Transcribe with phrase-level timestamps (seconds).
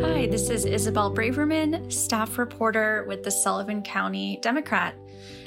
[0.00, 4.94] Hi, this is Isabel Braverman, staff reporter with the Sullivan County Democrat,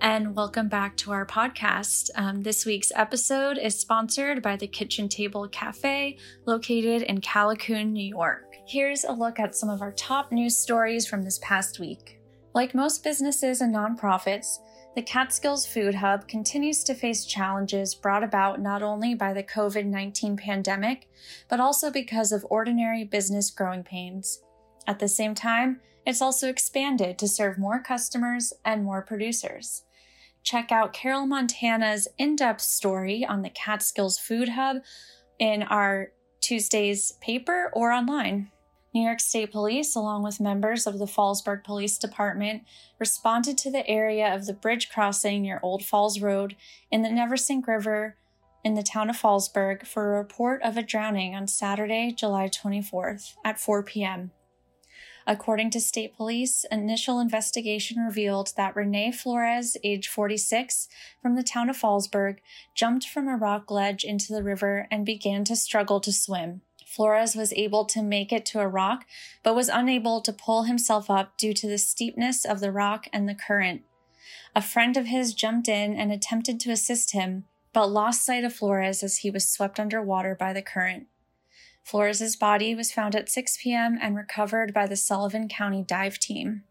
[0.00, 2.10] and welcome back to our podcast.
[2.16, 8.04] Um, this week's episode is sponsored by the Kitchen Table Cafe, located in Callicoon, New
[8.04, 8.56] York.
[8.66, 12.21] Here's a look at some of our top news stories from this past week.
[12.54, 14.58] Like most businesses and nonprofits,
[14.94, 19.86] the Catskills Food Hub continues to face challenges brought about not only by the COVID
[19.86, 21.08] 19 pandemic,
[21.48, 24.42] but also because of ordinary business growing pains.
[24.86, 29.84] At the same time, it's also expanded to serve more customers and more producers.
[30.42, 34.78] Check out Carol Montana's in depth story on the Catskills Food Hub
[35.38, 38.51] in our Tuesday's paper or online.
[38.94, 42.64] New York State Police, along with members of the Fallsburg Police Department,
[42.98, 46.56] responded to the area of the bridge crossing near Old Falls Road
[46.90, 48.16] in the Neversink River
[48.62, 53.34] in the town of Fallsburg for a report of a drowning on Saturday, July 24th
[53.44, 54.30] at 4 p.m.
[55.26, 60.88] According to state police, initial investigation revealed that Renee Flores, age 46,
[61.22, 62.38] from the town of Fallsburg,
[62.74, 66.62] jumped from a rock ledge into the river and began to struggle to swim.
[66.92, 69.06] Flores was able to make it to a rock,
[69.42, 73.26] but was unable to pull himself up due to the steepness of the rock and
[73.26, 73.80] the current.
[74.54, 78.52] A friend of his jumped in and attempted to assist him, but lost sight of
[78.52, 81.06] Flores as he was swept underwater by the current.
[81.82, 83.98] Flores's body was found at 6 p.m.
[83.98, 86.62] and recovered by the Sullivan County dive team.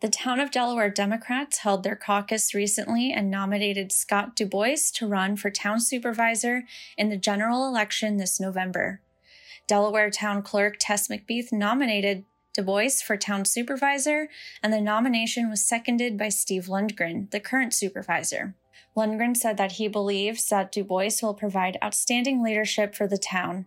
[0.00, 5.36] The town of Delaware Democrats held their caucus recently and nominated Scott DuBois to run
[5.36, 6.64] for town supervisor
[6.98, 9.00] in the general election this November.
[9.70, 14.28] Delaware Town Clerk Tess McBeath nominated DuBois for town supervisor,
[14.64, 18.56] and the nomination was seconded by Steve Lundgren, the current supervisor.
[18.96, 23.66] Lundgren said that he believes that DuBois will provide outstanding leadership for the town.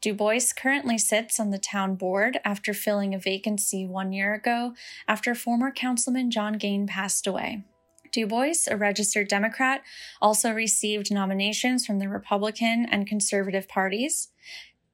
[0.00, 4.72] DuBois currently sits on the town board after filling a vacancy one year ago
[5.06, 7.64] after former councilman John Gain passed away.
[8.12, 9.82] DuBois, a registered Democrat,
[10.22, 14.28] also received nominations from the Republican and Conservative parties.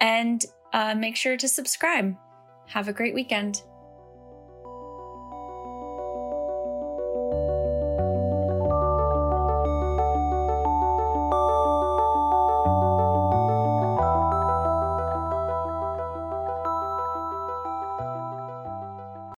[0.00, 2.16] And uh, make sure to subscribe.
[2.66, 3.62] Have a great weekend.